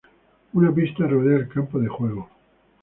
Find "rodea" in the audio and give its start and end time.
1.05-1.37